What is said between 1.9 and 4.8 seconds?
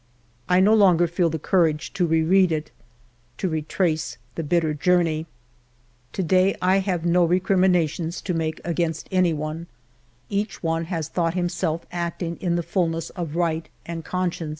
to re read it, to retrace the bitter